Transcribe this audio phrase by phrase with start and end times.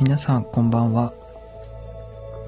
[0.00, 1.12] 皆さんこんばんは。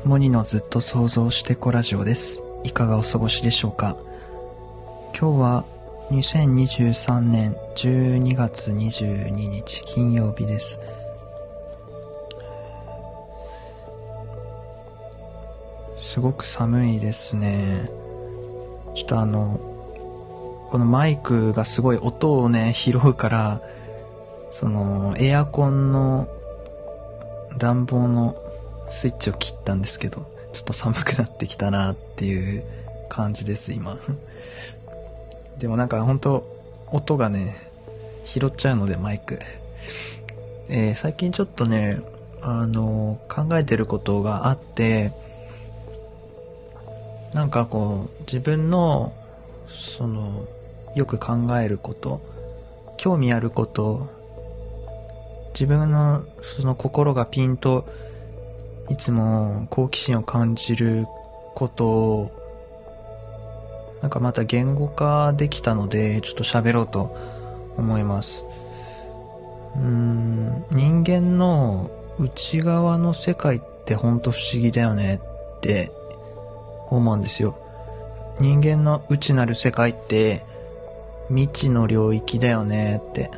[0.05, 2.45] モニのずっと想像してこラジオです。
[2.62, 3.97] いかがお過ごしでしょうか
[5.19, 5.65] 今日は
[6.10, 10.79] 2023年12月22日金曜日です。
[15.96, 17.91] すごく寒いですね。
[18.95, 19.59] ちょっとあの、
[20.71, 23.60] このマイクがすごい音をね、拾うから、
[24.51, 26.29] その、エアコンの
[27.60, 28.37] 暖房の
[28.88, 32.64] スイッチを切ったんですけど、ちょっと寒くなってきたなっていう
[33.09, 33.98] 感じです、今。
[35.59, 36.45] でもなんか本当
[36.90, 37.54] 音がね、
[38.24, 39.38] 拾っちゃうので、マイク。
[40.68, 42.01] えー最近ちょっとね、
[42.40, 45.13] あの、考えてることがあって、
[47.35, 49.13] なんかこう、自分の、
[49.68, 50.46] その、
[50.95, 52.23] よく考えること、
[52.96, 54.09] 興味あること、
[55.52, 57.87] 自分のその心がピンと
[58.88, 61.07] いつも好奇心を感じる
[61.54, 62.40] ことを
[64.03, 67.16] なんかまた言語化できたのでちょっと喋ろうと
[67.76, 68.44] 思います。
[69.76, 75.20] うーん人間の内側の世界ってほんと不思議だよね
[75.56, 75.92] って
[76.88, 77.56] 思うんですよ。
[78.41, 80.44] 人間の内なる世界って
[81.28, 83.31] 未知の領域だよねって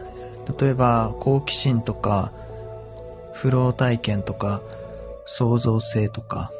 [0.59, 2.33] 例えば好奇心とか
[3.33, 4.63] フロー体験とか
[5.25, 6.53] 創造性とか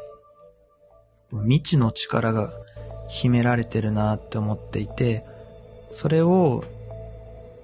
[1.31, 2.51] 未知の力が
[3.07, 5.25] 秘められてるなって思っていて
[5.91, 6.63] それを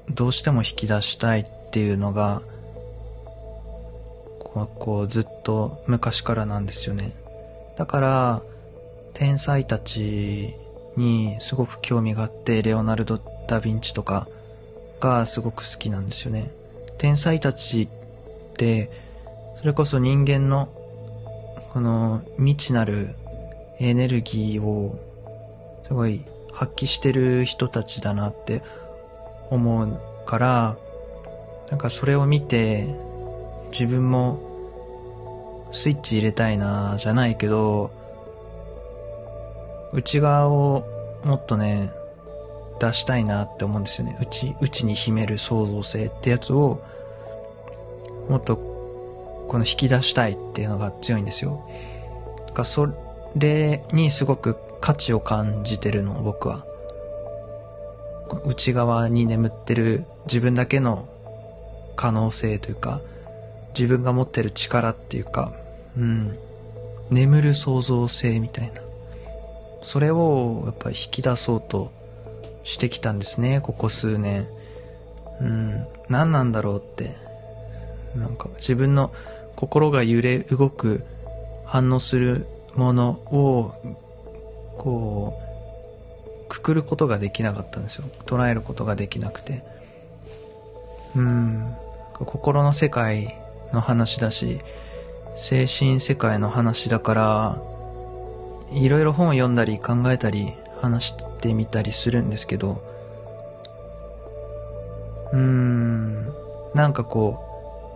[0.09, 2.41] どうしても引き出したいっていうのが
[4.39, 7.13] こうこうずっと昔からなんですよね。
[7.77, 8.41] だから
[9.13, 10.55] 天才たち
[10.97, 14.27] にすごく興味があってレオナルド・ダ・ヴィンチとか
[14.99, 16.51] がすごく好きなんですよね。
[16.97, 17.87] 天才たちっ
[18.55, 18.91] て、
[19.57, 20.69] それこそ人間の、
[21.73, 23.15] この未知なる
[23.79, 24.99] エネルギーを、
[25.87, 28.61] すごい発揮してる人たちだなって
[29.49, 30.77] 思うから、
[31.69, 32.87] なんかそれを見て、
[33.71, 34.39] 自分も
[35.71, 37.91] スイッチ入れたいなじゃないけど、
[39.93, 40.83] 内側を
[41.23, 41.91] もっとね、
[42.79, 44.17] 出したいなって思うんですよね。
[44.21, 46.81] うち、うちに秘める創造性ってやつを、
[48.29, 48.57] もっと、
[49.47, 51.63] この引き出したいっていうのが強いんですよ。
[52.47, 52.87] だからそ
[53.35, 56.65] れにすごく価値を感じてるの、僕は。
[58.45, 61.07] 内側に眠ってる自分だけの
[61.95, 63.01] 可能性というか、
[63.73, 65.51] 自分が持ってる力っていうか、
[65.97, 66.37] うん。
[67.09, 68.81] 眠る創造性みたいな。
[69.81, 71.91] それをやっぱり引き出そうと
[72.69, 74.47] してきたんですね、ここ数年。
[75.41, 77.15] うん、何なんだろうって。
[78.15, 79.11] なんか自分の
[79.55, 81.03] 心が揺れ動く、
[81.65, 83.73] 反応するものを、
[84.77, 85.39] こ
[86.45, 88.05] う、くくることができなかったんですよ。
[88.25, 89.63] 捉えることができなくて。
[91.15, 91.75] うん、
[92.13, 93.35] 心の世界
[93.73, 94.59] の話だし、
[95.35, 97.61] 精神世界の話だから、
[98.71, 102.81] いろいろ本を読んだり考えたり話してみたりするんですけど、
[105.31, 106.33] うーん、
[106.73, 107.39] なんかこ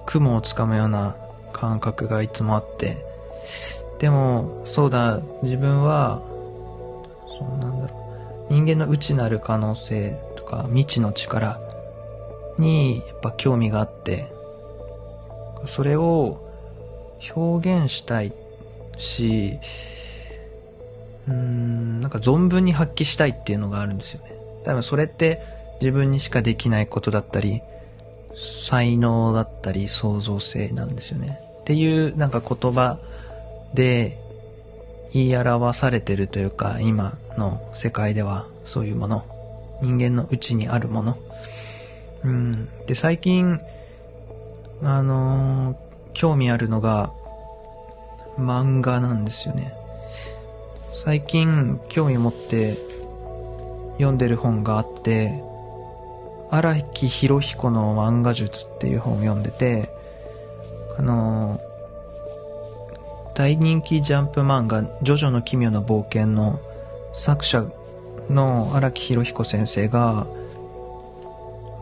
[0.02, 1.18] う、雲をつかむような
[1.52, 3.06] 感覚がいつもあって、
[4.00, 6.22] でも、そうだ、自分は、
[7.28, 11.60] そうなんだろう、人間の内なる可能性とか未知の力
[12.58, 14.31] にやっぱ興味があって、
[15.66, 16.40] それを
[17.36, 18.31] 表現したい
[18.98, 19.60] し、
[21.28, 24.36] うーん、なんか存分に発揮したいっていうのがあるんですよね。
[24.66, 25.42] 多分それって
[25.81, 27.62] 自分にしかできないことだったり、
[28.34, 31.40] 才能だったり創造性なんですよね。
[31.62, 33.00] っていうなんか言葉
[33.74, 34.20] で
[35.14, 39.24] 言い表されてるというか、今の世界ではそういうもの、
[39.81, 41.18] 人間の内にあるもの。
[42.24, 42.70] うん。
[42.88, 43.60] で、最近、
[44.81, 47.12] あのー興味あるのが
[48.38, 49.74] 漫画なんですよね。
[51.03, 52.77] 最近興味持って
[53.95, 55.44] 読んでる本があって、
[56.50, 59.89] 荒木博彦の漫画術っていう本を読んでて、
[60.97, 61.59] あの
[63.35, 66.61] 大人気ジャンプ漫画、ジョジョの奇妙な冒険の
[67.11, 67.65] 作者
[68.29, 70.25] の荒木博彦先生が、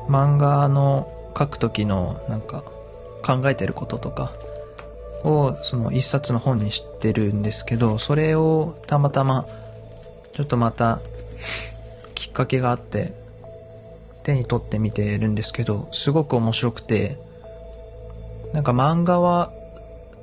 [0.09, 1.07] 漫画の
[1.38, 2.63] 書く時のなんか
[3.23, 4.33] 考えてることとか
[5.23, 9.45] をその一冊の本に知ってるんですけど、それをたまたま
[10.33, 11.00] ちょっとまた
[12.15, 13.13] きっかけがあって
[14.23, 17.18] 手に取ってみてるんですけど、すごく面白くて、
[18.53, 19.51] なんか漫画は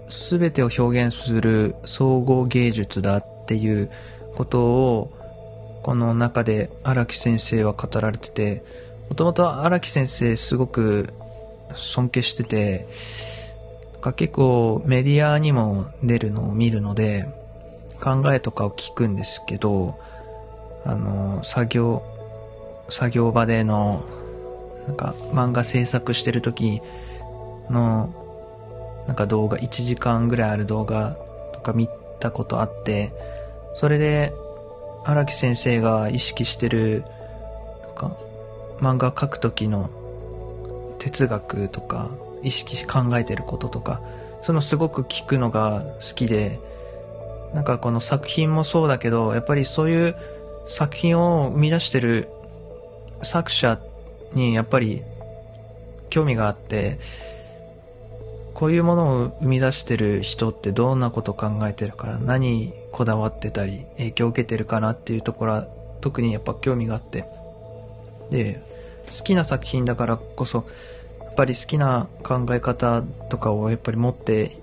[0.09, 3.91] 全てを表現する総合芸術だっていう
[4.35, 5.13] ことを、
[5.83, 8.63] この中で荒木先生は語られてて、
[9.09, 11.13] もともと荒木先生すごく
[11.75, 12.87] 尊敬してて、
[14.01, 17.29] 結構メディアにも出るのを見るので、
[18.01, 19.99] 考えとかを聞くんですけど、
[20.85, 22.03] あの、作業、
[22.89, 24.05] 作業場での、
[24.87, 26.81] なんか漫画制作してる時
[27.69, 28.15] の、
[29.07, 31.17] なんか動画、1時間ぐらいある動画
[31.53, 31.89] とか見
[32.21, 33.13] たことあって、
[33.75, 34.33] それで、
[35.05, 37.05] 荒木先生が意識してる、
[37.83, 38.17] なんか、
[38.79, 39.91] 漫画描く時の
[40.99, 42.11] 哲学とか、
[42.43, 44.01] 意識し考えてることとか、
[44.43, 46.61] そのすごく聞くのが好きで、
[47.55, 50.17] なんかこの作品もそうだけど、やっぱりそういう
[50.67, 52.29] 作品を生み出してる
[53.23, 53.81] 作者
[54.35, 55.03] にやっぱり
[56.11, 56.99] 興味があって、
[58.55, 65.69] こういうものを生み出してる人ってどんなこと考えてるから、何こだわってたり、影響を受けてるかなっていうところは
[66.01, 67.25] 特にやっぱ興味があって。
[68.31, 68.61] で、
[69.07, 70.67] 好きな作品だからこそ、
[71.39, 73.01] ぱり好きな考え方
[73.31, 74.59] とかをやっぱり持って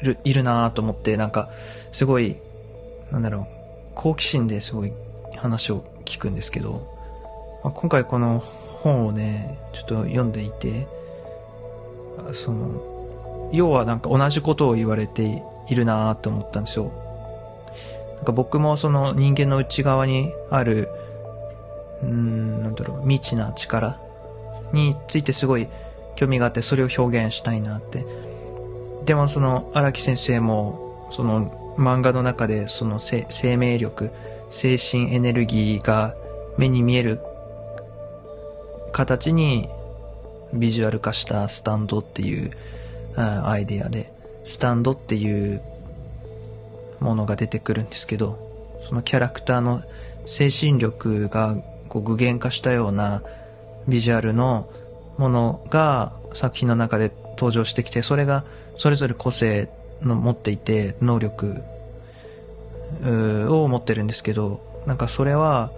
[0.00, 1.50] いる、いるなと思って、なんか、
[1.90, 2.36] すごい、
[3.10, 3.46] なんだろう、
[3.96, 4.92] 好奇心ですごい
[5.36, 6.86] 話を聞くんですけど、
[7.64, 10.86] まあ、今回この本をね、ちょっと読んでいて、
[12.32, 16.92] その、要はなんか同じことを言われているなと思ったんですよ。
[18.14, 20.88] なんか僕もその人間の内側にある、
[22.00, 23.98] うーん、なんだろう、未知な力
[24.72, 25.68] についてすごい
[26.16, 28.04] 興味があって、それを表現したいなって。
[29.04, 34.10] でもその荒木先生も、その漫画の中でその生命力、
[34.50, 36.14] 精神エネルギーが
[36.58, 37.20] 目に見える
[38.92, 39.68] 形に
[40.52, 42.52] ビジュアル化したスタンドっていう
[43.16, 44.12] アイデアで、
[44.44, 45.62] スタンドっていう
[47.00, 48.38] ものが出てくるんですけど、
[48.86, 49.82] そのキャラクターの
[50.26, 51.56] 精神力が
[51.88, 53.22] こう具現化したような
[53.88, 54.68] ビジュアルの
[55.18, 58.44] ものが作品の中で登場してきて、それが
[58.76, 59.68] それぞれ個性
[60.02, 61.62] の持っていて、能力
[63.04, 65.70] を持ってるんですけど、なんかそれは、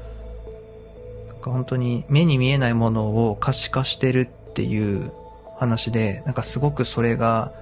[1.28, 5.12] なんか本当に目に見えないものを可視化してるっていう
[5.56, 7.52] 話で、なんかすごくそれが、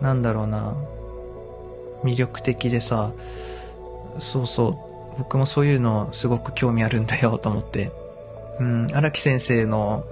[0.00, 0.76] なんだろうな、
[2.02, 3.12] 魅力的でさ、
[4.18, 7.92] そうそう、僕もそういうのすごく興味あるんだよと思って。
[8.60, 10.04] うん、荒木先生の、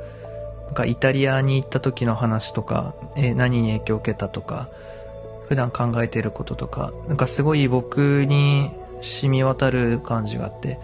[0.66, 4.68] なんかイタリアに行った時の話とか、え、何に影響を受けたとか、
[5.48, 8.70] 普段考えてることとか、なんかすごい僕に
[9.02, 10.78] 染み渡る感じがあって、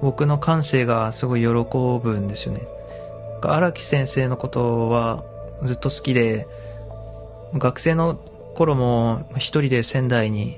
[0.00, 2.62] 僕の感性がすごい喜ぶんですよね。
[3.42, 5.24] 荒木先生のことは
[5.62, 6.46] ずっと好きで、
[7.54, 8.16] 学生の
[8.54, 10.56] 頃も一人で仙台に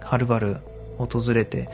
[0.00, 0.58] はるばる
[0.98, 1.68] 訪れて、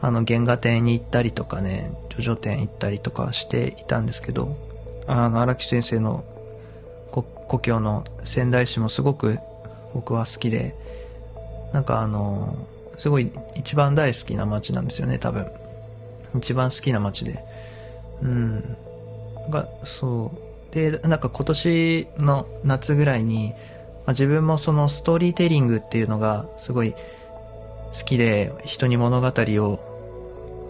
[0.00, 4.56] あの原画展に行ったりとかね、ジョジョ展行ったりとかしていたんですけど、
[5.06, 6.24] あの荒木先生の
[7.10, 9.38] 故郷の仙台市もすごく
[9.92, 10.74] 僕は好きで、
[11.72, 12.56] なんかあの、
[12.96, 15.46] すごい一番大好きな街なんですよね、多分。
[16.36, 17.44] 一番好きな街で。
[18.22, 18.76] うん。
[19.50, 20.32] が、そ
[20.72, 20.74] う。
[20.74, 26.98] で、なんか今年の夏ぐらいに、まあ、自分もそのストーリーテリングっていうのがすごい好
[28.04, 29.93] きで、人に物語を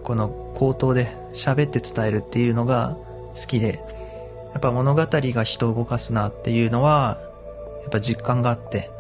[0.05, 2.97] この口頭で喋って伝えるっていうのが
[3.35, 3.83] 好きで、
[4.53, 7.19] やっぱ物語が人を動かすなっていうのは、
[7.83, 8.91] やっぱ実感があって、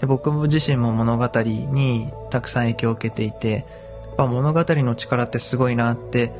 [0.00, 6.32] で僕自身も物語にたくさん影響を受けていて、やっぱ物語の力ってすごいなって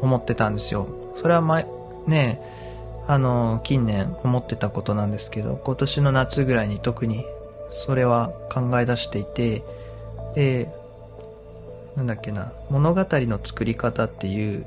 [0.00, 0.86] 思ってたんですよ。
[1.20, 1.66] それは前、
[2.06, 2.40] ね、
[3.08, 7.24] あの、近年思ってたことなんですけど、今年の夏ぐらいに特に
[7.72, 9.62] それは考え出していて、
[10.34, 10.68] で、
[11.96, 14.66] なんだっけな、物語の作り方っていう、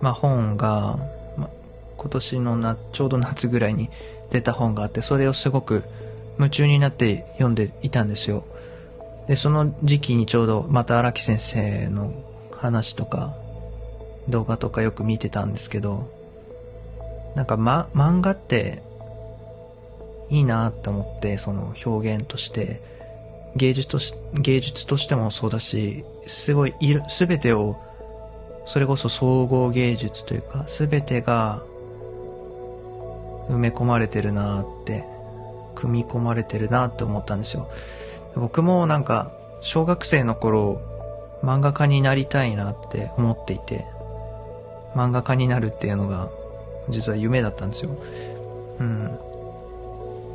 [0.00, 0.98] まあ、本が、
[1.36, 1.50] ま
[1.96, 3.90] 今年のな、ちょうど夏ぐらいに
[4.30, 5.82] 出た本があって、それをすごく
[6.38, 8.44] 夢中になって読んでいたんですよ。
[9.26, 12.12] で、その時期にちょうどまた荒木先生の
[12.52, 13.34] 話とか、
[14.28, 16.08] 動画とかよく見てたんですけど、
[17.34, 18.82] なんかま、漫画って
[20.30, 22.97] いいなって思って、その表現として、
[23.58, 26.74] 芸術とし、芸術としてもそうだし、すごい、
[27.08, 27.76] すべてを、
[28.66, 31.62] それこそ総合芸術というか、すべてが
[33.50, 35.04] 埋め込まれてるなって、
[35.74, 37.68] 組み込まれてるなって思ったんですよ。
[38.34, 40.80] 僕もなんか、小学生の頃、
[41.42, 43.86] 漫画家になりたいなって思っていて、
[44.94, 46.30] 漫画家になるっていうのが、
[46.88, 47.90] 実は夢だったんですよ。
[48.80, 49.18] うん。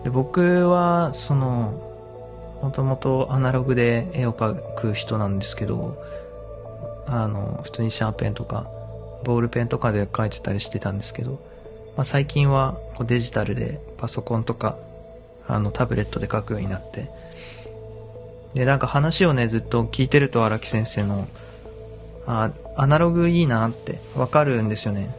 [0.03, 1.92] で僕は、その、
[2.63, 6.01] もともとアナログで絵を描く人なんですけど、
[7.05, 8.70] あの、普通にシャーペンとか、
[9.25, 11.32] ボールペンとかで描いてたりしてたんですけど、
[11.98, 14.77] まあ、最近はこうデジタルでパソコンとか、
[15.46, 17.10] あの、タブレットで描くようになって、
[18.53, 21.27] で、なんか話をね、ずっと聞いてると荒木先生の、
[22.25, 25.13] あ、アナログいいなってわかるんですよね。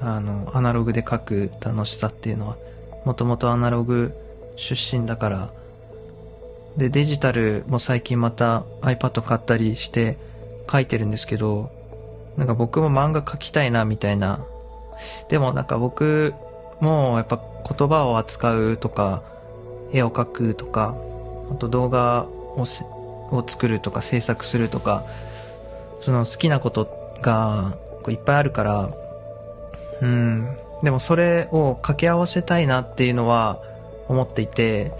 [0.00, 2.56] あの、アナログで書く楽しさっていうのは。
[3.04, 4.12] もともとアナログ
[4.56, 5.59] 出身だから。
[6.80, 10.16] で、デジタルも最近また iPad 買ったりして
[10.70, 11.70] 書いてるんですけど、
[12.38, 14.46] なんか僕も漫画描きたいなみたいな。
[15.28, 16.32] でもなんか僕
[16.80, 19.22] もやっぱ言葉を扱うとか、
[19.92, 20.96] 絵を描くとか、
[21.50, 22.64] あと動画を
[23.30, 25.04] を作るとか制作するとか、
[26.00, 26.88] その好きなこと
[27.20, 27.76] が
[28.08, 28.90] いっぱいあるから、
[30.00, 30.56] うん。
[30.82, 33.60] でもそれを掛け合わせたいなっていうのは
[34.08, 34.92] 思っていて、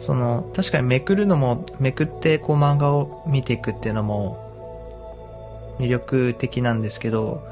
[0.00, 7.42] その、確かにめくるのも、めくってこう漫画を見ていくっていうのも魅力的なんですけど、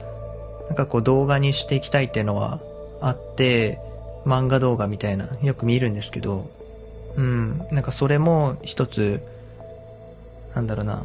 [0.66, 2.60] なんかこう動画にしていきたいっていうのは
[3.00, 3.80] あって、
[4.24, 6.50] 漫画動画みたいな、よく見るんですけど、
[7.16, 9.20] うん、なんかそれも一つ、
[10.54, 11.04] なんだろうな、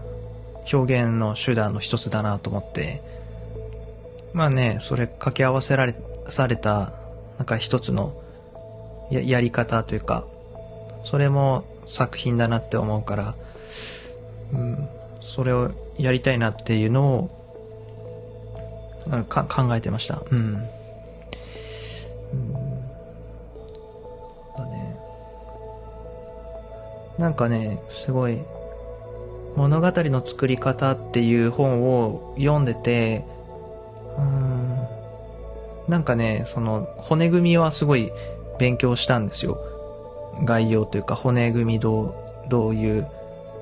[0.71, 3.01] 表現の手段の一つだなと思って、
[4.33, 5.95] まあね、それ掛け合わせられ、
[6.27, 6.93] された、
[7.37, 8.15] なんか一つの
[9.11, 10.25] ややり方というか、
[11.03, 13.35] それも作品だなって思うから、
[14.53, 14.87] うん、
[15.19, 17.29] それをやりたいなっていうのを、
[19.27, 20.21] か考えてました。
[20.31, 20.39] うん。
[22.33, 22.53] うん、
[24.57, 24.97] だね。
[27.17, 28.39] なんかね、すごい、
[29.55, 33.25] 物語の作り方っていう本を読んでて、
[34.17, 34.87] うん。
[35.87, 38.11] なんかね、その、骨組みはすごい
[38.57, 39.72] 勉強したんですよ。
[40.43, 42.15] 概要というか、骨組みどう、
[42.49, 43.07] どういう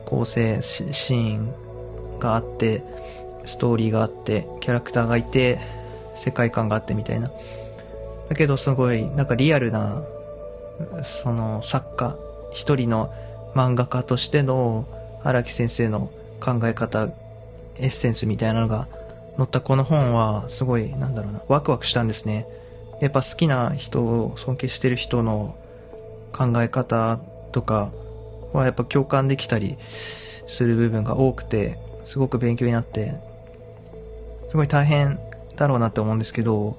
[0.06, 1.54] 構成シーン
[2.20, 2.84] があって、
[3.46, 5.60] ストーリーがあって、キャラクターがいて、
[6.16, 7.32] 世界観があってみたいな。
[8.30, 10.04] だけどすごい、なんかリアルな、
[11.04, 12.16] その作家、
[12.52, 13.14] 一人の
[13.56, 14.86] 漫画家としての
[15.24, 16.10] 荒木先生の
[16.40, 17.10] 考え方、
[17.78, 18.88] エッセンスみたいなのが
[19.38, 22.48] 載ったこの本は、すごい、なんだろうな、ワクワクしたんですね。
[23.02, 25.56] やっぱ好きな人を尊敬してる人の
[26.34, 27.20] 考え方
[27.52, 27.92] とか
[28.54, 29.78] はやっぱ共感できたり
[30.48, 33.14] する部分が多くて、すごく勉強になって、
[34.50, 35.20] すごい大変
[35.56, 36.78] だろうなって思うんですけど、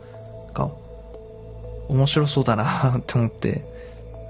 [0.53, 0.71] か、
[1.89, 3.65] 面白そうだな って思って、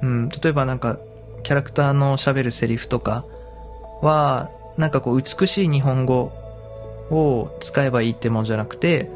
[0.03, 0.99] うん、例えばなんか、
[1.43, 3.25] キャラクターの喋るセリフとか
[4.01, 6.33] は、なんかこう美しい日本語
[7.11, 9.11] を使えばいいってもんじゃなくて、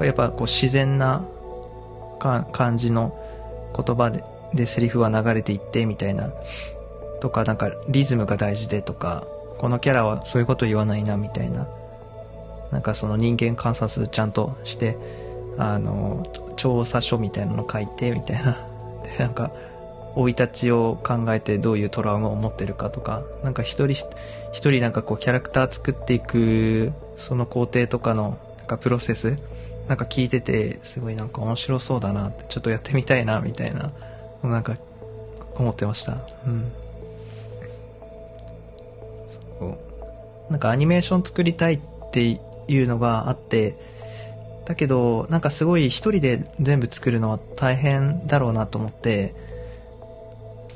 [0.00, 1.26] やっぱこう自然な
[2.18, 3.14] 感じの
[3.76, 6.30] 言葉ででセリフは流れていってみたいな、
[7.20, 9.26] とかなんかリズムが大事でとか、
[9.58, 11.68] このキャラはそういうこと言わないなみたいな、
[12.70, 14.96] なんかその人間観察ちゃんとして、
[15.58, 16.26] あの、
[16.56, 18.66] 調査書みたいなの書いてみたいな。
[19.04, 19.52] で、なんか、
[20.14, 23.88] 生い立ちを考えてどういうトラウマを持ってるかとか、なんか一人
[24.52, 29.38] 一人なんかこうキャラクター作っていく、その工程とかの、なんかプロセス、
[29.88, 33.92] なんか聞いてて、すごいなんか面白そうだなって、ちょっとやってみたいな、みたいな、
[34.42, 34.76] なんか、
[35.56, 36.18] 思ってました。
[36.46, 36.72] うん。
[39.58, 39.78] そう。
[40.50, 41.80] なんかアニメーション作りたいっ
[42.12, 43.76] ていうのがあって、
[44.64, 49.34] だけど、なんかすごい一人で全部作るのは大変だろうなと思って、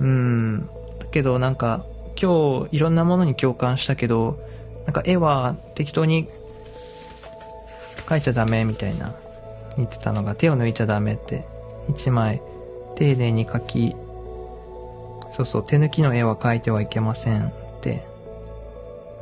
[0.00, 0.68] うん。
[0.98, 1.84] だけどなんか、
[2.20, 4.38] 今日いろんなものに共感したけど、
[4.84, 6.28] なんか絵は適当に
[8.06, 9.14] 描いちゃダメみたいな
[9.76, 11.46] 言ってたのが手を抜いちゃダメって
[11.88, 12.42] 一枚
[12.96, 13.96] 丁寧に描き
[15.32, 18.06] そうそう手抜きの絵は描いてはいけませんって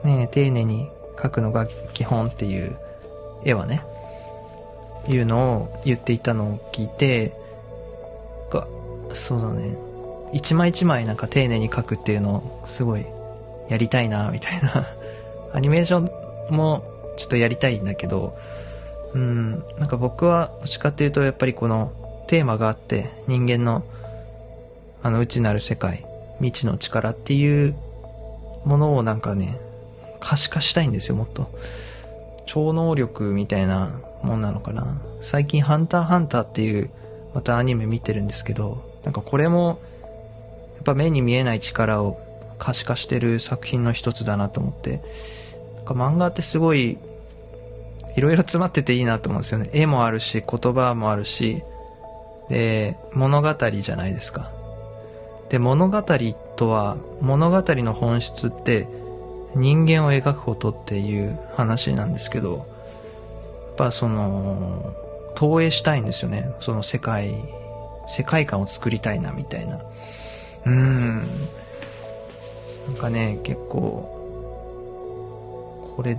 [0.05, 2.77] ね丁寧に描くのが基本っていう
[3.45, 3.83] 絵はね
[5.09, 7.33] いうのを言っていたのを聞いて
[8.51, 8.67] が
[9.15, 9.77] そうだね
[10.33, 13.07] 一枚一枚なんか丁寧に描くっていうのをすごい
[13.69, 14.87] やりたいな、みたいな。
[15.53, 16.83] アニメーションも
[17.17, 18.37] ちょっとやりたいんだけど、
[19.13, 21.93] うん、なんか僕はどっちかっていうとやっぱりこの
[22.33, 23.85] テーマがあって人間の
[25.03, 26.07] あの内なる世界、
[26.39, 27.75] 未知の力っていう
[28.65, 29.61] ものをなんかね、
[30.19, 31.51] 可視化したいんですよ、もっと。
[32.47, 35.03] 超能力みたいなもんなのかな。
[35.21, 36.89] 最近ハンターハンターっていう
[37.35, 39.83] またアニメ見てるんですけど、なんかこれも
[40.77, 42.19] やっぱ目に見えない力を
[42.59, 45.03] 可視化してる作品の一つだなと思って、
[45.77, 46.97] なんか漫画ってすごい、
[48.17, 49.69] いろいろ詰まってていいなと思うんですよね。
[49.75, 51.63] 絵もあるし、言葉もあるし、
[52.53, 54.51] で、物語じゃないですか。
[55.49, 58.87] で、物語とは、物語の本質って
[59.55, 64.93] 人間を描くことっていう話なんですけど、やっぱその、
[65.35, 66.51] 投影したいんですよね。
[66.61, 67.35] その世界、
[68.07, 69.77] 世界観を作りたいな、みたいな。
[70.67, 71.21] うーん。
[71.21, 71.25] な
[72.93, 74.11] んかね、結構、
[75.97, 76.19] これ、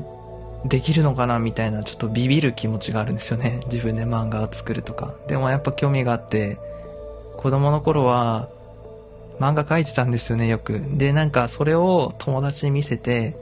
[0.65, 3.59] できるのかなみたいな、ちょっとビビる気持ちがあるんですよね。
[3.71, 5.13] 自分で漫画を作るとか。
[5.27, 6.57] でもやっぱ興味があって、
[7.37, 8.49] 子供の頃は、
[9.39, 10.81] 漫画描いてたんですよね、よく。
[10.93, 13.35] で、なんかそれを友達に見せて、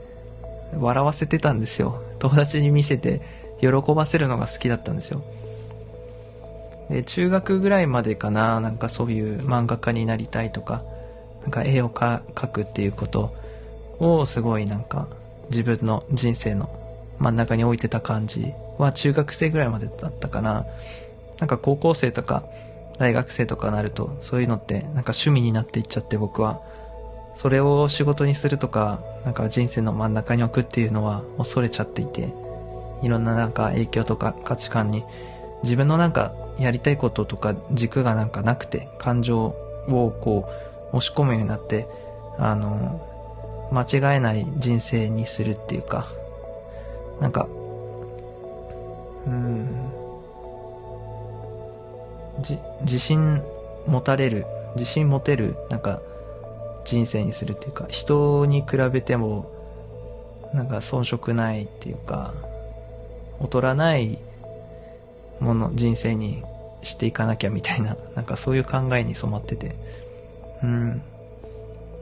[0.78, 2.02] 笑わせてたんですよ。
[2.18, 3.20] 友達に見せて、
[3.60, 5.22] 喜ばせるのが好きだったんですよ。
[6.88, 10.82] で、中学ぐらいまでかな、なんかそういう漫画家になりたいとか、
[11.42, 13.34] なんか絵を描くっていうこと
[13.98, 15.08] をすごいなんか
[15.50, 16.81] 自分の人生の
[17.22, 20.66] 真ん中に置いてた感じは中学生ぐらいまでだったかな。
[21.38, 22.44] なんか高校生とか
[22.98, 26.60] 大学生とかなるとそういうのってなんか趣味になっていっちゃって僕は。
[27.34, 32.34] それを仕事にするとか、なんか人生の真ん中に置くっていうのは恐れちゃっていて、
[33.02, 35.02] いろんななんか影響とか価値観に
[35.62, 39.46] 自分のなんかやりたいこととか軸がなんかなくて感情
[39.88, 40.46] をこ
[40.92, 41.88] う押し込むようになって、
[42.38, 43.00] あの、
[43.72, 46.06] 間違えない人生にするっていうか、
[47.22, 47.48] なんか、
[49.26, 49.92] うん、
[52.40, 53.40] じ、自信
[53.86, 56.02] 持たれる、自信持てる、なんか、
[56.84, 59.48] 人生にするっていうか、人に比べても、
[60.52, 62.34] なんか遜色ないっていうか、
[63.40, 64.18] 劣らない
[65.38, 66.42] もの、人生に
[66.82, 69.76] していかなきゃみたいな、なんかそういう考えに染まってて。
[70.64, 71.02] うん。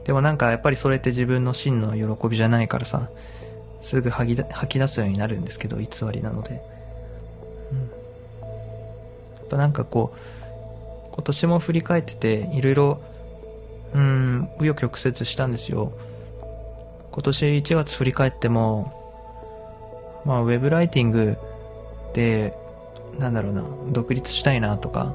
[0.03, 3.09] でもなんかやっぱりそれって自分の真の喜びじゃないからさ、
[3.81, 6.61] すぐ吐き吐き出すようになるんですけど、偽りなので。
[7.71, 7.79] うん。
[7.79, 7.85] や
[9.43, 10.19] っぱなんかこう、
[11.11, 13.01] 今年も振り返ってて、いろいろ、
[13.93, 15.91] うん、紆余曲折したんですよ。
[17.11, 18.93] 今年1月振り返っても、
[20.23, 21.37] まあ、ウェブライティング
[22.13, 22.53] で、
[23.19, 25.13] なんだろうな、独立したいなとか、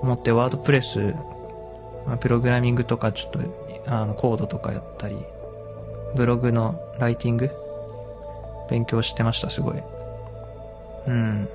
[0.00, 1.14] 思ってワードプレス、
[2.06, 3.40] まあ、プログラミングとかちょっと、
[3.86, 5.16] あの、コードとかやったり、
[6.14, 7.50] ブログのライティング
[8.72, 9.82] 勉強してました、すごい。
[11.06, 11.46] うん。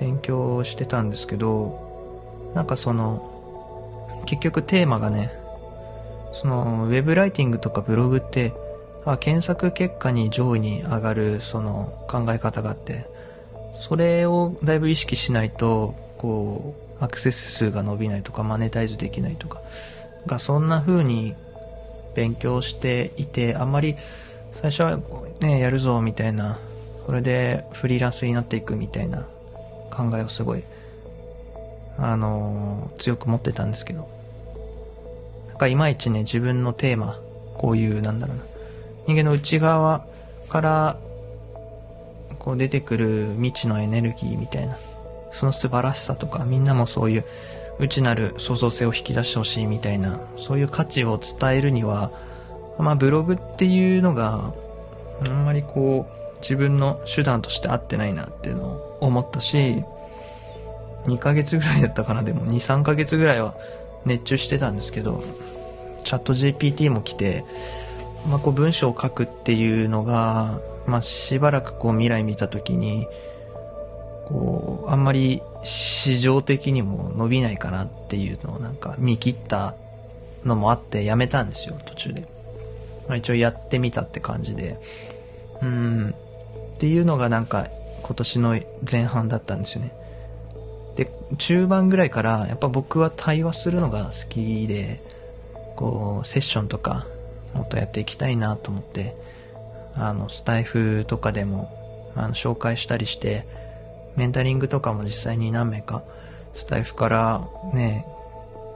[0.00, 5.30] 勉強してたんですけど、なんかその、結局テーマがね、
[6.32, 8.54] その、ウェブライティングとかブログって、
[9.04, 13.04] あ検索結果に上位に上がるその考え方があって、
[13.74, 19.60] それをだいぶ意識しないと、こう、アクセス数が伸びないとか、マネタイズできないとか、
[20.20, 21.34] なんかそんな風に
[22.14, 23.96] 勉強していて、あんまり
[24.60, 24.98] 最初は
[25.40, 26.58] ね、やるぞみたいな、
[27.06, 29.26] それでフリーランスになっていくみたいな
[29.90, 30.64] 考えをすごい、
[31.98, 34.08] あのー、強く持ってたんですけど、
[35.48, 37.20] なんかいまいちね、自分のテーマ、
[37.58, 38.42] こういう、なんだろうな、
[39.06, 40.06] 人間の内側
[40.48, 40.96] から
[42.38, 44.78] こう出てくる未知のエネルギーみたいな、
[45.32, 47.24] その素晴らしさとか、みんなもそういう
[47.78, 52.10] 内なる創造性を引き出してほしいみたいな、そういう価値を伝えるには、
[52.78, 54.52] まあブログっていうのが、
[55.26, 59.82] あんまりこう、自分の手段として合ってないなっていうのを思ったし、
[61.06, 63.54] 2ヶ月ぐらいだったかな、でも2、3ヶ月ぐらいは
[64.04, 65.22] 熱中してたんですけど、
[66.04, 67.44] チャット GPT も来て、
[68.28, 73.06] まあ、こう文章を書くっていうのが、まあ、しばらくこう未来見たときに、
[74.26, 79.74] こう、あんまり市場的にも伸びないかなっていうのをなんか見切った
[80.44, 82.33] のもあってやめたんですよ、途中で。
[83.08, 84.80] まあ一応やってみたって感じで。
[85.62, 86.14] うん。
[86.74, 87.68] っていうのがなんか
[88.02, 89.92] 今年の前半だったんですよね。
[90.96, 95.02] で、中盤ぐらいからやっぱ僕は対話するのが好きで、
[95.76, 97.06] こう、セッションとか
[97.54, 99.16] もっとやっていきたいなと思って、
[99.94, 103.46] あの、スタイフとかでも、あの、紹介したりして、
[104.16, 106.02] メンタリングとかも実際に何名か、
[106.52, 108.06] スタイフからね、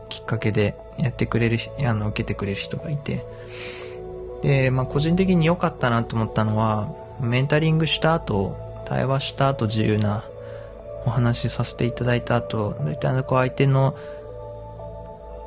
[0.09, 3.25] きっかけでやってくれる、あの、受けてくれる人がいて、
[4.43, 10.25] で、まあ、個人的に良かったなと思ったのは、メンタリングした後、対話した後自由な
[11.05, 13.95] お話しさせていただいた後、どういったこう相手の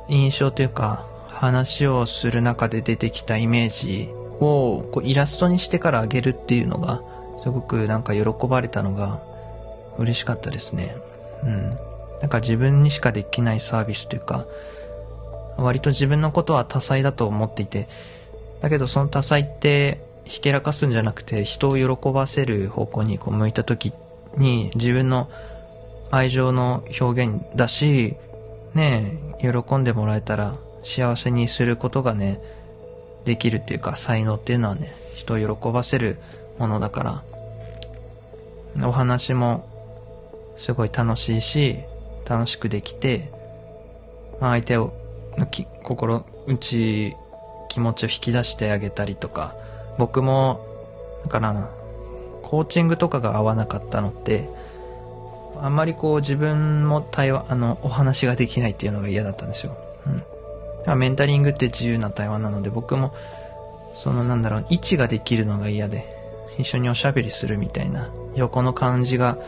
[0.08, 7.02] 印象というか、話をする中で出てきたイメージをこうイラストにしてからあげるっていうのが、
[7.42, 9.22] すごくなんか喜ばれたのが
[9.98, 10.94] 嬉しかったですね。
[11.42, 11.70] うん。
[12.20, 14.46] なんか自分にしかできないサービスというか、
[15.56, 17.88] 割と自分のことは多彩だと思っていて、
[18.62, 23.92] だけどその多彩ってひけらかすんじゃなくて人を喜ばせる方向にこう向いた時
[24.36, 25.28] に自分の
[26.12, 28.16] 愛情の表現だし、
[28.74, 32.38] ねえ、喜んでもらえたら幸せにすることがね、
[33.24, 36.18] できるっていうか、才能っていうのはね、人を喜ばせる
[36.58, 37.24] ものだか
[38.76, 39.66] ら、お話も
[40.56, 41.78] すごい楽しいし、
[42.28, 43.32] 楽しくできて、
[44.38, 44.92] 相手を、
[45.82, 47.16] 心、内、
[47.72, 49.54] 気持ちを引き出してあげたりとか、
[49.96, 50.60] 僕も、
[51.24, 51.70] だからな、
[52.42, 54.50] コーチングとかが合わなかったのって、
[55.58, 59.74] あんまりこう自分も対話、あの、お話ができないっていうのが嫌だったんですよ。
[60.06, 60.18] うん。
[60.18, 60.26] だか
[60.84, 63.14] らメンタリングって自由な対話なので、僕も、
[63.94, 66.04] そのなんだろう、位置ができるのが嫌で、
[66.58, 69.38] 一緒におしゃべりするみたいな、横の感じが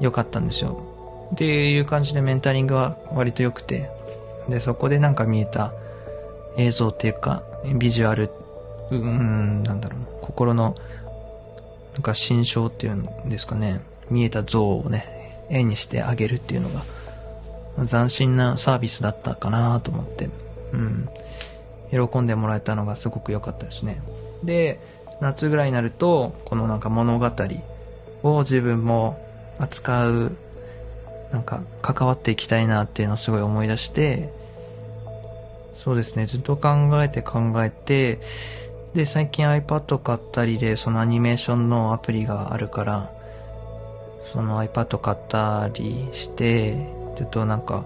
[0.00, 0.82] 良かったんですよ。
[1.32, 3.88] っていう感じでメンタリングは割と良くて、
[4.48, 5.72] で、そこでなんか見えた
[6.56, 7.42] 映像っていうか、
[7.78, 8.30] ビジュアル、
[8.90, 10.74] うん、なんだろう、心の、
[11.94, 16.82] なんか心象っていうんですかね、見えた像をね、絵にしてあげるっていうのが、
[17.86, 20.30] 斬新なサービスだったかなと思って、
[20.72, 21.08] うん。
[21.90, 24.00] 喜んでもらえたのがすごく良かったですね。
[24.42, 24.80] で、
[25.20, 27.30] 夏ぐらいになると、このなんか物語
[28.22, 29.18] を自分も
[29.58, 30.32] 扱う、
[31.32, 34.32] なんか関わっていきたいなっていうのをすごい思い出して、
[35.76, 38.18] そうですね、ずっと考えて考えて、
[38.94, 43.12] で、最近 iPad 買ったりで、そのアニメーションのアプリがあるから、
[44.32, 46.76] その iPad 買ったりして、
[47.18, 47.84] ちょっとなんか、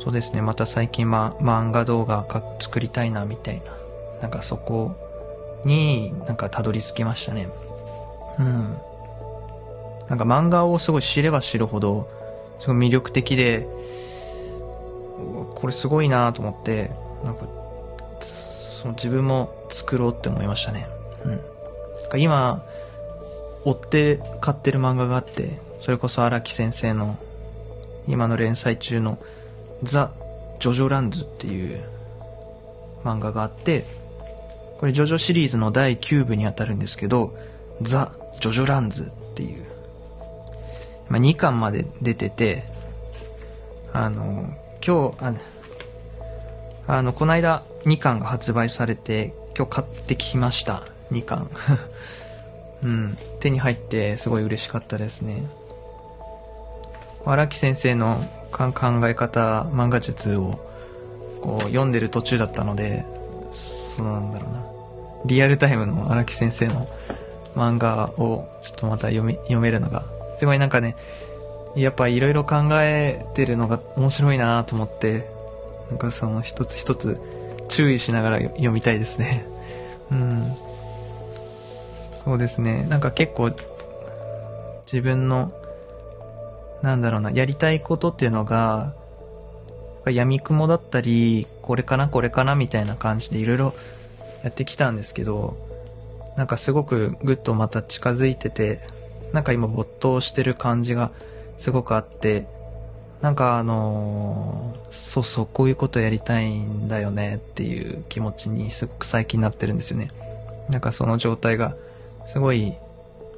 [0.00, 3.72] そうですね、また最近ま、漫画動画か作りたいな、みたいな。
[4.20, 4.96] なんかそこ
[5.64, 7.48] になんかたどり着きましたね。
[8.38, 8.76] うん。
[10.08, 12.08] なんか漫画をすごい知れば知るほど、
[12.58, 13.68] すごい魅力的で、
[15.54, 16.90] これすごいなと思って、
[17.24, 17.46] なんか、
[18.20, 20.88] その自分も作ろうって思いましたね。
[22.12, 22.20] うん。
[22.20, 22.64] 今、
[23.64, 27.18] 追って買ってる漫画があって、それこそ荒木先生の
[28.08, 29.18] 今の連載中の
[29.82, 30.12] ザ・
[30.58, 31.82] ジョジョランズっていう
[33.04, 33.84] 漫画があって、
[34.78, 37.36] これジョジョシリーズの第9部にあたるんですけど、
[37.82, 39.70] ザ・ジョジョランズっていう
[41.10, 42.64] ま、2巻まで出てて、
[43.92, 44.48] あの、
[44.84, 45.34] 今日、あ
[46.86, 50.84] あの、この間2巻が発売されて、今日買ってきました。
[51.10, 51.50] 2巻。
[52.82, 53.18] うん。
[53.40, 55.44] 手に入ってすごい嬉しかったですね。
[57.26, 58.72] 荒木先生の考
[59.06, 60.58] え方、漫画術を
[61.42, 63.04] こう読んでる途中だったので、
[63.52, 64.64] そうなんだろうな。
[65.26, 66.88] リアルタイムの荒木先生の
[67.54, 70.04] 漫画をちょっとまた読み、読めるのが
[70.38, 70.96] すごいなんかね、
[71.76, 75.30] やっぱいろいろ考えてるのが面白いなと思って、
[75.88, 77.20] なんかその一つ一つ
[77.68, 79.46] 注意しながら読みたいですね。
[80.10, 80.44] うん。
[82.24, 82.84] そうですね。
[82.88, 83.52] なんか結構
[84.84, 85.52] 自分の、
[86.82, 88.94] なんだろうな、やりたいことっていうのが、
[90.06, 93.74] 闇雲だったり、これかなこれかなみたいな感じでいろいろ
[94.42, 95.56] やってきたんですけど、
[96.36, 98.80] なんかすごくぐっとまた近づいてて、
[99.32, 101.12] なんか今没頭してる感じが
[101.60, 102.46] すごくあって、
[103.20, 110.10] なんかあのー、そうそう、こういうことやりたいんだよねっていう気持ちにすごく最近なってるんですよね。
[110.70, 111.76] なんかその状態が
[112.26, 112.72] すごい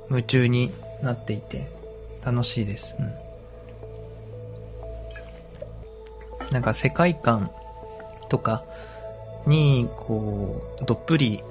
[0.08, 1.68] 夢中になっていて
[2.24, 2.94] 楽しいです。
[2.96, 3.12] うん。
[6.52, 7.50] なんか世界観
[8.28, 8.64] とか
[9.48, 11.42] にこう、どっぷり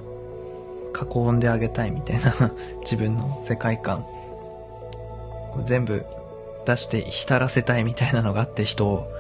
[1.13, 4.05] 囲んであげたいみたいな 自分の世界観
[5.65, 6.05] 全部
[6.65, 9.11] 出して浸らせたいみたいなのがあって人を、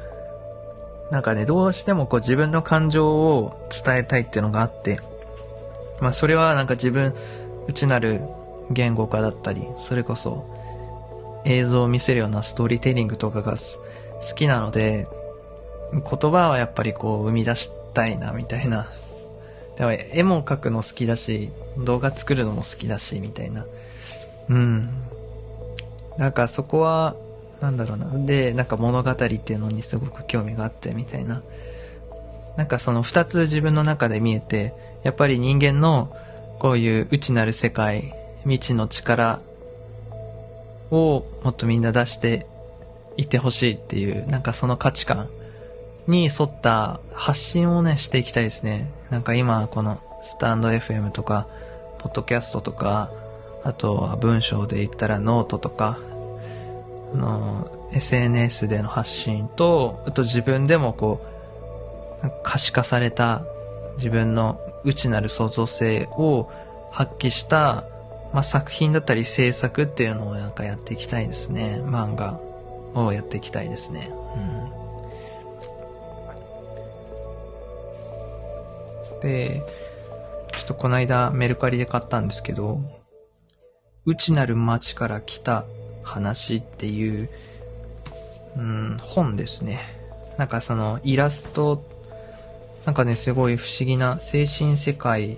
[1.11, 4.99] なんかね、どうしてもこう自分の感情を伝えたいっていうのがあって、
[5.99, 7.13] まあそれはなんか自分、
[7.67, 8.21] 内なる
[8.71, 10.45] 言語化だったり、それこそ
[11.45, 15.07] 映像を見せるようなストーリーテリングとかが好きなので、
[15.91, 16.01] 言
[16.31, 18.87] 葉はやっぱりこう生み出したいなみたいな。
[19.77, 23.65] でも絵も描くの好きだし、動画作るのも好きだし、みたいな。
[24.49, 24.81] うん。
[26.17, 27.15] なんかそこは、
[27.61, 28.07] なんだろうな。
[28.25, 31.41] で、なんか物語っていうのにすごく興味があってみたいな。
[32.57, 36.15] なんかその二つ自分の中で見えて、やっぱり人間の
[36.59, 39.41] こういう内なる世界、未知の力
[40.89, 42.47] をもっとみんな出して
[43.15, 45.29] いってほしいっていう、なんかその価値観
[46.07, 48.91] に沿った発信をね、していきたいですね。
[49.11, 51.47] なんか今このスタンド FM とか、
[51.99, 53.11] ポッドキャストとか、
[53.63, 55.99] あとは文章で言ったらノートとか、
[57.15, 61.21] の、SNS での発信と、あと自分でもこ
[62.23, 63.43] う、可視化された
[63.95, 66.49] 自分の内なる創造性を
[66.91, 67.85] 発揮した、
[68.33, 71.81] まあ、作品だったり制作っていうのをなんかやっていきたいですね。
[71.83, 72.39] 漫画
[72.93, 74.11] をやっていきたいですね。
[74.35, 74.39] う
[79.17, 79.21] ん。
[79.21, 79.63] で、
[80.55, 82.79] ちょっとこの間メルカリで買ったんですけど、
[84.05, 85.65] 内なる町から来た
[86.03, 87.29] 話っていう、
[88.57, 89.79] うん、本ですね。
[90.37, 91.83] なんかそのイラスト、
[92.85, 95.37] なんかね、すごい不思議な精神世界、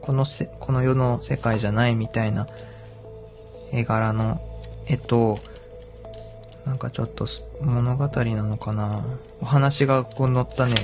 [0.00, 2.48] このせ、この世の世界じゃないみたいな
[3.72, 4.40] 絵柄の
[4.86, 5.38] 絵と、
[6.66, 7.26] なんかちょっと
[7.60, 9.04] 物語なのかな
[9.40, 10.74] お話がこう載ったね、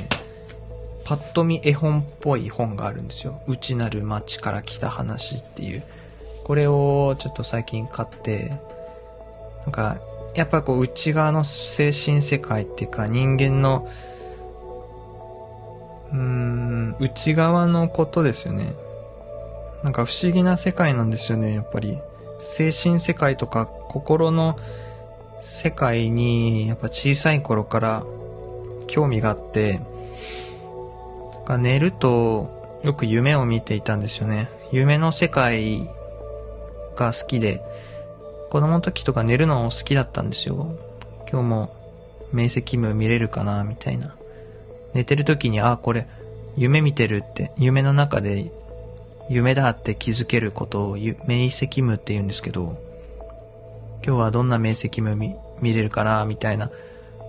[1.05, 3.43] パッと見絵本っぽい本があるんですよ。
[3.49, 5.83] 内なる町から来た話っていう。
[6.45, 8.61] これをちょっと最近買って、
[9.65, 9.99] なんか、
[10.35, 13.89] やっぱこう内側の精神世界っていうか人間の、
[16.13, 18.75] うーん、内側のことですよね。
[19.83, 21.99] なんか不思議な世界なんですよね、やっぱり。
[22.39, 24.57] 精神世界とか心の
[25.41, 28.05] 世界にやっぱ小さい頃から
[28.87, 29.81] 興味があって、
[31.59, 34.49] 寝るとよく夢を見ていたんですよね。
[34.71, 35.89] 夢の世界
[36.97, 37.63] が好きで、
[38.51, 40.77] 子供の時とか寝るの好きだったんですよ。
[41.31, 41.77] 今日も
[42.33, 44.15] 明晰夢見れるかなみたいな。
[44.93, 46.09] 寝てる時に、あ、これ
[46.57, 48.51] 夢見てるって、夢の中で
[49.29, 51.15] 夢だって気づけることを明
[51.47, 52.77] 晰夢って言うんですけど、
[54.05, 56.71] 今日はどんな明晰夢見見れるかなみたいな、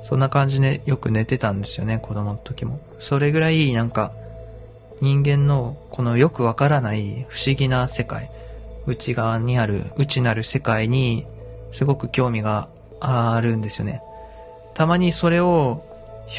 [0.02, 2.80] そんな感じでよく寝てたんですよね、子供の時も。
[2.98, 4.12] それぐらいなんか、
[5.02, 8.32] 人間のこのよくわからない不思議な世界、
[8.88, 11.26] 内側にある内なる世界に
[11.72, 14.02] すごく興味があるんですよね。
[14.74, 15.84] たまにそれを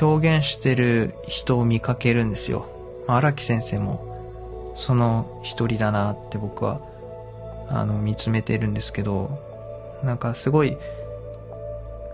[0.00, 2.66] 表現してる人を見かけるんですよ。
[3.06, 6.80] 荒木先生もその一人だなって僕は
[7.68, 9.38] あの見つめてるんですけど、
[10.02, 10.76] なんかすごい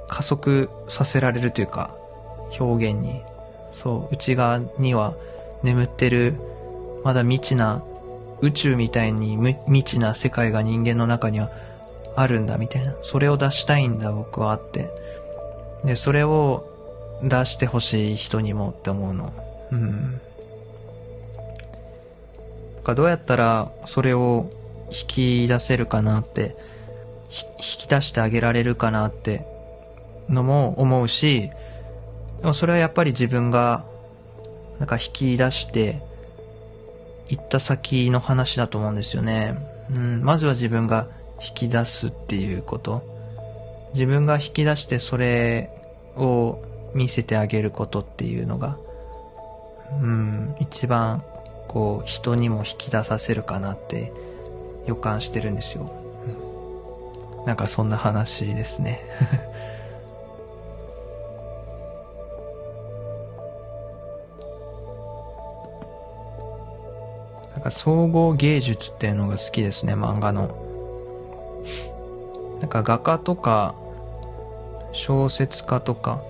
[0.09, 1.97] 加速させられるというか
[2.59, 3.23] 表現に、
[3.73, 5.14] そう、内側には
[5.62, 6.35] 眠ってる
[7.05, 7.83] まだ未知な
[8.40, 11.51] 宇宙みたいに未知な世界が人間の中には
[12.16, 12.94] あるんだみたいな。
[13.03, 14.90] それを出したいんだ僕はあって。
[15.85, 16.64] で、それを
[17.22, 19.33] 出してほしい人にもって思うの。
[19.70, 20.20] うん。
[22.88, 24.51] かどうやったらそれを
[24.90, 25.07] 引
[25.44, 26.57] き出せるかなって、
[27.31, 29.46] 引き出してあげられるかなって
[30.29, 31.51] のも思うし、
[32.40, 33.85] でもそれはやっぱり自分が
[34.79, 36.01] なんか引き出して
[37.29, 39.57] 行った先の話だと思うんですよね。
[39.91, 41.09] うん、まずは自分が
[41.41, 43.03] 引き出すっていうこと。
[43.95, 45.71] 自分が引き出してそれ
[46.17, 46.59] を
[46.95, 48.77] 見せてあげることっていうのが、
[50.03, 51.23] うん、一番
[51.69, 54.12] こう人にも引き出させるかなって
[54.87, 55.91] 予感してるんですよ。
[57.38, 59.03] うん、なんかそんな話ですね。
[67.71, 70.67] 総合芸術っていうのが好きですね、漫画の。
[72.61, 73.75] なんか画家とか、
[74.93, 76.21] 小説家とか、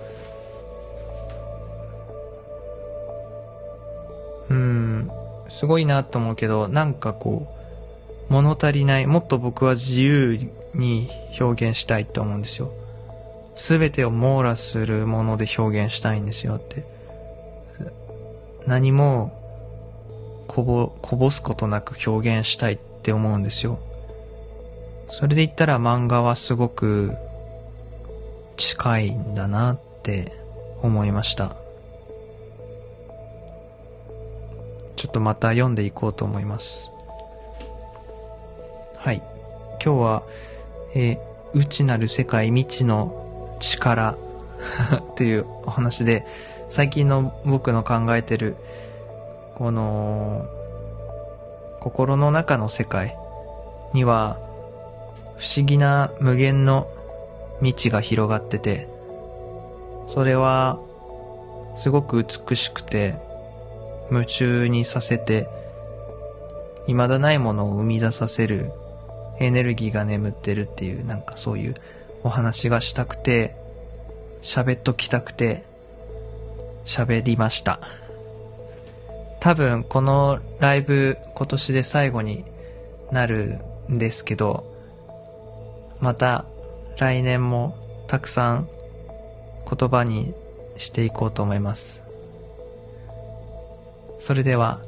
[4.49, 5.11] うん、
[5.47, 7.47] すごいなと思うけど、なんかこ
[8.29, 10.39] う、物足りない、もっと僕は自由
[10.73, 12.71] に表現したいと思うんですよ。
[13.55, 16.83] すべてを網羅するもので表現したいんですよって。
[18.67, 19.38] 何も
[20.49, 23.77] こぼ、こぼすことなく表現したいって思うんですよ。
[25.07, 27.13] それで言ったら漫画はすごく
[28.57, 30.33] 近いんだなって
[30.81, 31.55] 思いました。
[34.95, 36.89] ちょっとまた読んでいこうと思います。
[38.97, 39.21] はい。
[39.81, 40.23] 今日は、
[40.95, 41.19] え、
[41.53, 44.17] 内なる世界未知の力
[45.15, 46.25] というお話で、
[46.71, 48.57] 最近の僕の考えてる
[49.59, 50.47] この、
[51.81, 53.17] 心の中の世界
[53.93, 54.39] には、
[55.35, 56.87] 不思議な無限の
[57.59, 58.87] 未知が広がってて、
[60.07, 60.79] それは、
[61.75, 63.15] すごく美しくて、
[64.09, 65.49] 夢中にさせて、
[66.87, 68.71] 未だないものを生み出させる
[69.39, 71.75] エネルギーが眠ってるっていう、なんかそういう
[72.23, 73.57] お話がしたくて、
[74.41, 75.65] 喋っときたくて、
[76.85, 77.81] 喋りました。
[79.39, 82.43] 多分このライブ今年で最後に
[83.11, 84.65] なるんですけど、
[86.01, 86.45] また
[86.97, 88.69] 来年もたくさん
[89.69, 90.33] 言葉に
[90.77, 92.03] していこうと思います。
[94.19, 94.81] それでは、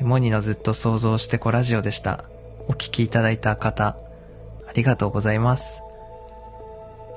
[0.00, 2.24] モニのずっと想像してこラジオでした。
[2.68, 3.96] お聴きいただいた方、
[4.66, 5.82] ありがとうございます。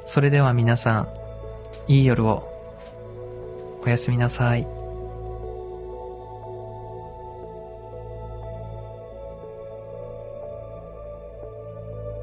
[0.05, 1.07] それでは皆さん、
[1.87, 2.49] いい夜を。
[3.85, 4.82] おやすみなさい。